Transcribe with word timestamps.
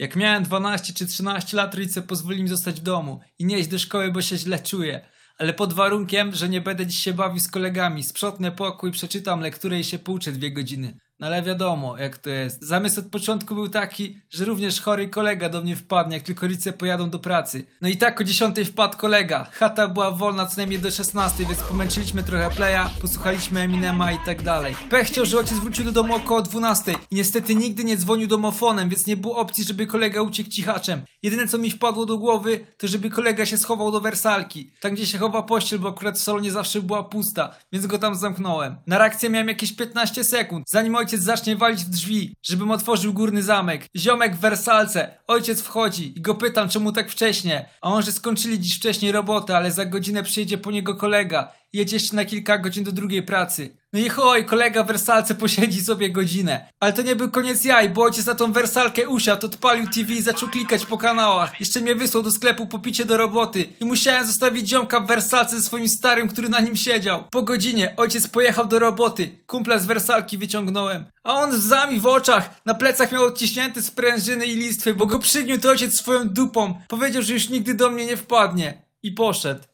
Jak 0.00 0.16
miałem 0.16 0.42
12 0.42 0.92
czy 0.92 1.06
13 1.06 1.56
lat, 1.56 1.74
rodzice 1.74 2.02
pozwolili 2.02 2.42
mi 2.42 2.48
zostać 2.48 2.80
w 2.80 2.82
domu 2.82 3.20
i 3.38 3.44
nie 3.44 3.58
iść 3.58 3.68
do 3.68 3.78
szkoły, 3.78 4.12
bo 4.12 4.22
się 4.22 4.36
źle 4.36 4.58
czuję. 4.58 5.08
Ale 5.38 5.54
pod 5.54 5.72
warunkiem, 5.72 6.34
że 6.34 6.48
nie 6.48 6.60
będę 6.60 6.86
dziś 6.86 6.98
się 6.98 7.12
bawił 7.12 7.40
z 7.40 7.48
kolegami, 7.48 8.02
sprzątnę 8.02 8.52
pokój, 8.52 8.92
przeczytam 8.92 9.40
lekturę 9.40 9.80
i 9.80 9.84
się 9.84 9.98
pouczę 9.98 10.32
dwie 10.32 10.52
godziny. 10.52 10.98
No 11.20 11.26
ale 11.26 11.42
wiadomo, 11.42 11.98
jak 11.98 12.18
to 12.18 12.30
jest. 12.30 12.62
Zamysł 12.62 13.00
od 13.00 13.06
początku 13.06 13.54
był 13.54 13.68
taki, 13.68 14.20
że 14.30 14.44
również 14.44 14.80
chory 14.80 15.08
kolega 15.08 15.48
do 15.48 15.62
mnie 15.62 15.76
wpadnie, 15.76 16.16
jak 16.16 16.26
tylko 16.26 16.46
rodzice 16.46 16.72
pojadą 16.72 17.10
do 17.10 17.18
pracy. 17.18 17.66
No 17.80 17.88
i 17.88 17.96
tak 17.96 18.20
o 18.20 18.24
10 18.24 18.58
wpadł 18.58 18.96
kolega. 18.96 19.46
Chata 19.52 19.88
była 19.88 20.10
wolna 20.10 20.46
co 20.46 20.56
najmniej 20.56 20.80
do 20.80 20.90
16, 20.90 21.46
więc 21.46 21.58
pomęczyliśmy 21.58 22.22
trochę 22.22 22.50
playa, 22.50 22.90
posłuchaliśmy 23.00 23.60
Eminema 23.60 24.12
i 24.12 24.18
tak 24.26 24.42
dalej. 24.42 24.76
Pech 24.90 25.06
chciał, 25.06 25.26
że 25.26 25.38
ojciec 25.38 25.58
wrócił 25.58 25.84
do 25.84 25.92
domu 25.92 26.14
około 26.14 26.42
12 26.42 26.92
i 27.10 27.14
niestety 27.14 27.54
nigdy 27.54 27.84
nie 27.84 27.96
dzwonił 27.96 28.26
domofonem, 28.26 28.88
więc 28.88 29.06
nie 29.06 29.16
było 29.16 29.36
opcji, 29.36 29.64
żeby 29.64 29.86
kolega 29.86 30.22
uciekł 30.22 30.50
cichaczem. 30.50 31.02
Jedyne 31.22 31.48
co 31.48 31.58
mi 31.58 31.70
wpadło 31.70 32.06
do 32.06 32.18
głowy, 32.18 32.66
to 32.78 32.88
żeby 32.88 33.10
kolega 33.10 33.46
się 33.46 33.58
schował 33.58 33.92
do 33.92 34.00
wersalki. 34.00 34.70
Tam 34.80 34.94
gdzie 34.94 35.06
się 35.06 35.18
chowa 35.18 35.42
pościel, 35.42 35.78
bo 35.78 35.88
akurat 35.88 36.18
w 36.18 36.22
salonie 36.22 36.52
zawsze 36.52 36.82
była 36.82 37.04
pusta, 37.04 37.54
więc 37.72 37.86
go 37.86 37.98
tam 37.98 38.14
zamknąłem. 38.14 38.76
Na 38.86 38.98
reakcję 38.98 39.30
miałem 39.30 39.48
jakieś 39.48 39.72
15 39.72 40.24
sekund, 40.24 40.70
zanim 40.70 40.94
ojciec 40.94 41.22
zacznie 41.22 41.56
walić 41.56 41.84
w 41.84 41.90
drzwi, 41.90 42.34
żebym 42.42 42.70
otworzył 42.70 43.12
górny 43.12 43.42
zamek. 43.42 43.86
Ziomek 43.96 44.36
w 44.36 44.40
wersalce, 44.40 45.14
ojciec 45.26 45.60
wchodzi 45.60 46.18
i 46.18 46.20
go 46.20 46.34
pytam 46.34 46.68
czemu 46.68 46.92
tak 46.92 47.10
wcześnie, 47.10 47.68
a 47.80 47.92
on, 47.92 48.02
że 48.02 48.12
skończyli 48.12 48.60
dziś 48.60 48.76
wcześniej 48.76 49.12
robotę, 49.12 49.56
ale 49.56 49.72
za 49.72 49.84
godzinę 49.84 50.22
przyjedzie 50.22 50.58
po 50.58 50.70
niego 50.70 50.94
kolega. 50.94 51.52
Jedzie 51.72 51.96
jeszcze 51.96 52.16
na 52.16 52.24
kilka 52.24 52.58
godzin 52.58 52.84
do 52.84 52.92
drugiej 52.92 53.22
pracy. 53.22 53.76
No 53.92 54.00
i 54.00 54.08
choj, 54.08 54.44
kolega 54.44 54.84
w 54.84 54.86
wersalce 54.86 55.34
posiedzi 55.34 55.84
sobie 55.84 56.10
godzinę. 56.10 56.68
Ale 56.80 56.92
to 56.92 57.02
nie 57.02 57.16
był 57.16 57.30
koniec 57.30 57.64
jaj, 57.64 57.90
bo 57.90 58.02
ojciec 58.02 58.26
na 58.26 58.34
tą 58.34 58.52
wersalkę 58.52 59.08
usiadł, 59.08 59.46
odpalił 59.46 59.86
TV 59.86 60.12
i 60.12 60.22
zaczął 60.22 60.48
klikać 60.48 60.86
po 60.86 60.98
kanałach. 60.98 61.60
Jeszcze 61.60 61.80
mnie 61.80 61.94
wysłał 61.94 62.22
do 62.22 62.30
sklepu 62.30 62.66
po 62.66 62.78
picie 62.78 63.04
do 63.04 63.16
roboty 63.16 63.66
i 63.80 63.84
musiałem 63.84 64.26
zostawić 64.26 64.68
ziomka 64.68 65.00
w 65.00 65.06
wersalce 65.06 65.56
ze 65.56 65.62
swoim 65.62 65.88
starym, 65.88 66.28
który 66.28 66.48
na 66.48 66.60
nim 66.60 66.76
siedział. 66.76 67.24
Po 67.30 67.42
godzinie 67.42 67.94
ojciec 67.96 68.28
pojechał 68.28 68.66
do 68.66 68.78
roboty, 68.78 69.30
kumpla 69.46 69.78
z 69.78 69.86
wersalki 69.86 70.38
wyciągnąłem. 70.38 71.04
A 71.24 71.34
on 71.34 71.52
z 71.52 71.64
łzami 71.64 72.00
w 72.00 72.06
oczach, 72.06 72.60
na 72.66 72.74
plecach 72.74 73.12
miał 73.12 73.24
odciśnięte 73.24 73.82
sprężyny 73.82 74.46
i 74.46 74.56
listwy, 74.56 74.94
bo 74.94 75.06
go 75.06 75.18
przygniótł 75.18 75.68
ojciec 75.68 75.94
swoją 75.94 76.28
dupą. 76.28 76.74
Powiedział, 76.88 77.22
że 77.22 77.32
już 77.32 77.48
nigdy 77.48 77.74
do 77.74 77.90
mnie 77.90 78.06
nie 78.06 78.16
wpadnie. 78.16 78.82
I 79.02 79.12
poszedł. 79.12 79.69